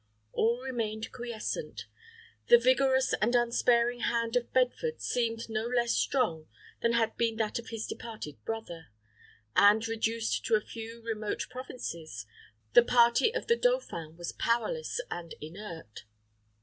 All 0.31 0.59
remained 0.63 1.11
quiescent; 1.11 1.85
the 2.47 2.57
vigorous 2.57 3.13
and 3.21 3.35
unsparing 3.35 3.99
hand 3.99 4.35
of 4.35 4.51
Bedford 4.51 4.99
seemed 4.99 5.47
no 5.47 5.67
less 5.67 5.91
strong 5.93 6.47
than 6.81 6.93
had 6.93 7.15
been 7.17 7.35
that 7.35 7.59
of 7.59 7.67
his 7.69 7.85
departed 7.85 8.43
brother; 8.43 8.87
and, 9.55 9.87
reduced 9.87 10.43
to 10.45 10.55
a 10.55 10.59
few 10.65 11.03
remote 11.03 11.45
provinces, 11.51 12.25
the 12.73 12.81
party 12.83 13.31
of 13.35 13.45
the 13.45 13.55
dauphin 13.55 14.17
was 14.17 14.31
powerless 14.31 14.99
and 15.11 15.35
inert. 15.39 16.05